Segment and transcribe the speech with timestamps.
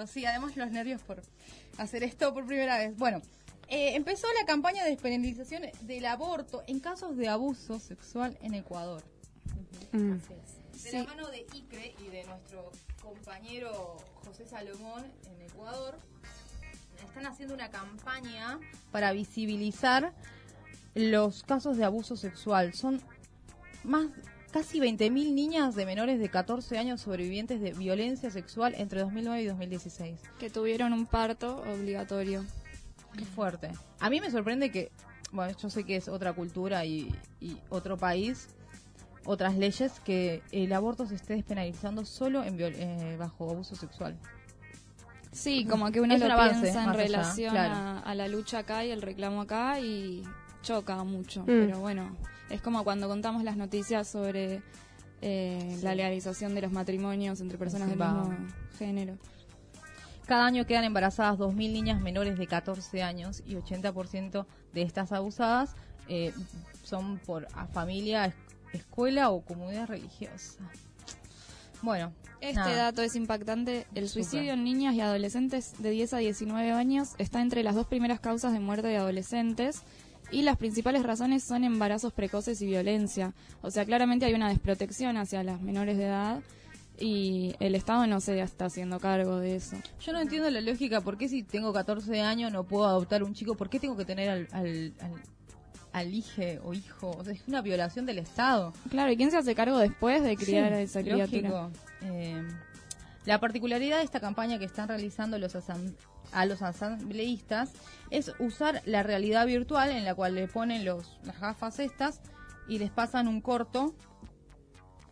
[0.00, 1.22] nervios, sí, además los nervios por
[1.78, 2.96] hacer esto por primera vez.
[2.96, 3.20] Bueno,
[3.68, 9.02] eh, empezó la campaña de despenalización del aborto en casos de abuso sexual en Ecuador.
[9.92, 10.16] Mm.
[10.82, 15.98] De la mano de ICRE y de nuestro compañero José Salomón en Ecuador,
[17.04, 18.58] están haciendo una campaña
[18.90, 20.12] para visibilizar
[20.94, 22.74] los casos de abuso sexual.
[22.74, 23.00] Son
[23.84, 24.06] más
[24.52, 29.46] casi 20.000 niñas de menores de 14 años sobrevivientes de violencia sexual entre 2009 y
[29.46, 30.18] 2016.
[30.38, 32.44] Que tuvieron un parto obligatorio.
[33.16, 33.70] Qué fuerte.
[33.98, 34.90] A mí me sorprende que,
[35.32, 38.48] bueno, yo sé que es otra cultura y, y otro país,
[39.24, 44.16] otras leyes, que el aborto se esté despenalizando solo en viol- eh, bajo abuso sexual.
[45.32, 47.74] Sí, como que uno Es lo un avance, piensa en allá, relación claro.
[47.74, 50.24] a, a la lucha acá y el reclamo acá y
[50.62, 51.42] choca mucho.
[51.42, 51.46] Mm.
[51.46, 52.16] Pero bueno,
[52.50, 54.62] es como cuando contamos las noticias sobre
[55.22, 58.12] eh, la legalización de los matrimonios entre personas del Va.
[58.12, 58.36] mismo
[58.78, 59.18] género.
[60.26, 65.74] Cada año quedan embarazadas 2.000 niñas menores de 14 años y 80% de estas abusadas
[66.08, 66.32] eh,
[66.84, 68.34] son por a familia, es-
[68.72, 70.60] escuela o comunidad religiosa.
[71.82, 72.76] Bueno, Este nada.
[72.76, 73.86] dato es impactante.
[73.94, 77.86] El suicidio en niñas y adolescentes de 10 a 19 años está entre las dos
[77.86, 79.82] primeras causas de muerte de adolescentes
[80.32, 83.32] y las principales razones son embarazos precoces y violencia.
[83.62, 86.40] O sea, claramente hay una desprotección hacia las menores de edad
[86.98, 89.76] y el Estado no se está haciendo cargo de eso.
[90.00, 93.34] Yo no entiendo la lógica, ¿por qué si tengo 14 años no puedo adoptar un
[93.34, 93.54] chico?
[93.56, 95.12] ¿Por qué tengo que tener al, al, al,
[95.92, 97.10] al hije o hijo?
[97.10, 98.72] O sea, es una violación del Estado.
[98.90, 101.26] Claro, ¿y quién se hace cargo después de criar Sí, a esa lógico.
[101.28, 101.70] criatura?
[102.02, 102.42] Eh,
[103.26, 105.56] la particularidad de esta campaña que están realizando los
[106.32, 107.72] a los asambleístas
[108.10, 112.20] es usar la realidad virtual en la cual le ponen los, las gafas estas
[112.68, 113.94] y les pasan un corto.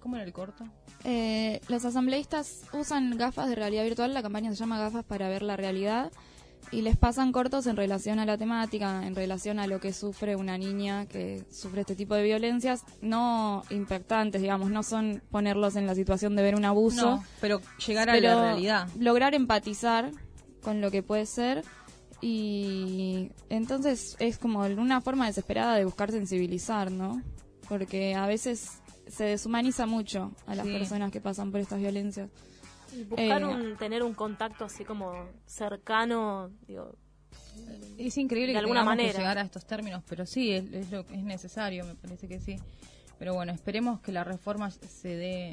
[0.01, 0.65] ¿Cómo era el corto?
[1.05, 5.43] Eh, los asambleístas usan gafas de realidad virtual, la campaña se llama Gafas para ver
[5.43, 6.11] la realidad,
[6.71, 10.37] y les pasan cortos en relación a la temática, en relación a lo que sufre
[10.37, 15.87] una niña que sufre este tipo de violencias, no impactantes, digamos, no son ponerlos en
[15.87, 18.89] la situación de ver un abuso, No, pero llegar a la realidad.
[18.99, 20.11] lograr empatizar
[20.63, 21.65] con lo que puede ser.
[22.21, 27.23] Y entonces es como una forma desesperada de buscar sensibilizar, ¿no?
[27.69, 28.71] Porque a veces
[29.07, 30.73] se deshumaniza mucho a las Sí.
[30.73, 32.29] personas que pasan por estas violencias.
[32.93, 35.13] Y buscar Eh, un, tener un contacto así como
[35.47, 36.95] cercano, digo,
[37.99, 39.19] Es increíble de que alguna que manera.
[39.19, 42.57] llegar a estos términos, pero sí, es, es, lo, es necesario, me parece que sí.
[43.19, 45.47] Pero bueno, esperemos que la reforma se dé